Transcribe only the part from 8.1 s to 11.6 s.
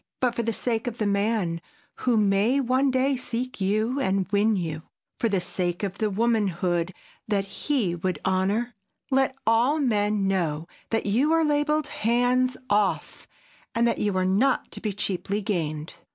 honor—let all men know that you are